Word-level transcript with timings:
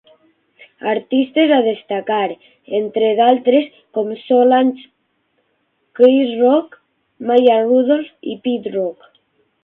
Artistes 0.91 1.51
a 1.57 1.57
destacar, 1.65 2.29
entre 2.77 3.09
d'altres, 3.19 3.67
com 3.97 4.09
Solange, 4.21 4.85
Chris 5.99 6.31
Rock, 6.39 6.79
Maya 7.31 7.59
Rudolph 7.67 8.27
i 8.33 8.39
Pete 8.47 8.73
Rock. 8.77 9.07